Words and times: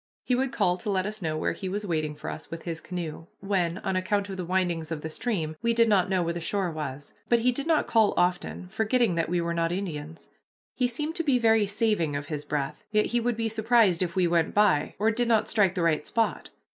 He 0.23 0.33
would 0.33 0.51
call 0.51 0.77
to 0.77 0.89
let 0.89 1.05
us 1.05 1.21
know 1.21 1.37
where 1.37 1.51
he 1.51 1.69
was 1.69 1.85
waiting 1.85 2.15
for 2.15 2.31
us 2.31 2.49
with 2.49 2.63
his 2.63 2.81
canoe, 2.81 3.27
when, 3.39 3.77
on 3.83 3.95
account 3.95 4.29
of 4.29 4.37
the 4.37 4.43
windings 4.43 4.91
of 4.91 5.01
the 5.01 5.11
stream, 5.11 5.55
we 5.61 5.75
did 5.75 5.87
not 5.87 6.09
know 6.09 6.23
where 6.23 6.33
the 6.33 6.39
shore 6.41 6.71
was, 6.71 7.13
but 7.29 7.41
he 7.41 7.51
did 7.51 7.67
not 7.67 7.85
call 7.85 8.15
often 8.17 8.61
enough, 8.61 8.73
forgetting 8.73 9.13
that 9.13 9.29
we 9.29 9.39
were 9.41 9.53
not 9.53 9.71
Indians. 9.71 10.29
He 10.73 10.87
seemed 10.87 11.13
to 11.17 11.23
be 11.23 11.37
very 11.37 11.67
saving 11.67 12.15
of 12.15 12.29
his 12.29 12.45
breath 12.45 12.83
yet 12.89 13.05
he 13.13 13.19
would 13.19 13.37
be 13.37 13.47
surprised 13.47 14.01
if 14.01 14.15
we 14.15 14.25
went 14.25 14.55
by, 14.55 14.95
or 14.97 15.11
did 15.11 15.27
not 15.27 15.47
strike 15.47 15.75
the 15.75 15.83
right 15.83 16.03
spot. 16.07 16.49